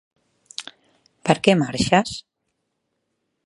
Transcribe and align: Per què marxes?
Per 1.29 1.35
què 1.49 1.55
marxes? 1.61 2.17